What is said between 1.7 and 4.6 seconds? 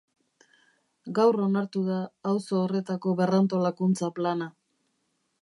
da auzo horretako berrantolakuntza plana.